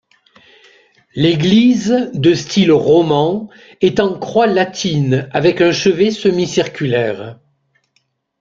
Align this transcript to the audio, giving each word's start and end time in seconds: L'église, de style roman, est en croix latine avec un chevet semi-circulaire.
L'église, 1.13 2.09
de 2.15 2.33
style 2.33 2.71
roman, 2.71 3.51
est 3.81 3.99
en 3.99 4.17
croix 4.17 4.47
latine 4.47 5.29
avec 5.31 5.61
un 5.61 5.71
chevet 5.71 6.09
semi-circulaire. 6.09 7.39